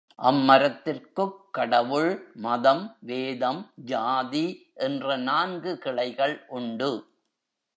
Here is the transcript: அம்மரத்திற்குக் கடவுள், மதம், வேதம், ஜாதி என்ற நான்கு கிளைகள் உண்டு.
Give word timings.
அம்மரத்திற்குக் 0.21 1.35
கடவுள், 1.51 2.31
மதம், 2.33 2.97
வேதம், 2.99 3.71
ஜாதி 3.75 4.71
என்ற 4.73 5.17
நான்கு 5.17 5.77
கிளைகள் 5.77 6.45
உண்டு. 6.47 7.05